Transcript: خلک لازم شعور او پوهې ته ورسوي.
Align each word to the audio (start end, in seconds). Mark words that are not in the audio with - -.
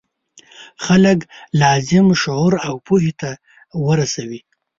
خلک 0.85 1.19
لازم 1.61 2.07
شعور 2.21 2.53
او 2.67 2.75
پوهې 2.85 3.13
ته 3.21 3.31
ورسوي. 3.85 4.39